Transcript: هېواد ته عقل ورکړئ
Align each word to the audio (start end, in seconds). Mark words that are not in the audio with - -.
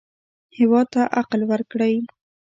هېواد 0.57 0.87
ته 0.93 1.01
عقل 1.19 1.41
ورکړئ 1.51 1.95